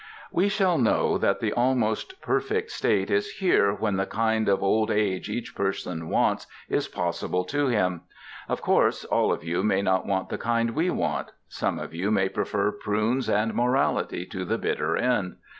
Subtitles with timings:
[0.31, 4.89] We shall know that the Almost Perfect State is here when the kind of old
[4.89, 8.01] age each person wants is possible to him.
[8.49, 11.29] Of course, all of you may not want the kind we want...
[11.47, 15.35] some of you may prefer prunes and morality to the bitter end.